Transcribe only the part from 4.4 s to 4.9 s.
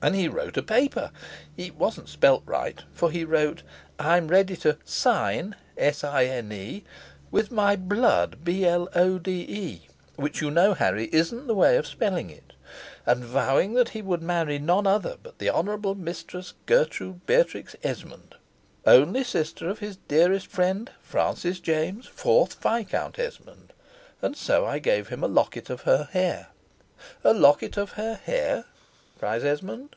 to